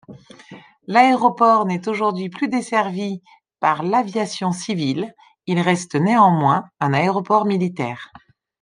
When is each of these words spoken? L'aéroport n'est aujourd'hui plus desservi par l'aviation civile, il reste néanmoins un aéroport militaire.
L'aéroport 0.87 1.67
n'est 1.67 1.87
aujourd'hui 1.87 2.29
plus 2.29 2.47
desservi 2.47 3.21
par 3.59 3.83
l'aviation 3.83 4.51
civile, 4.51 5.13
il 5.45 5.59
reste 5.59 5.93
néanmoins 5.93 6.63
un 6.79 6.91
aéroport 6.93 7.45
militaire. 7.45 8.11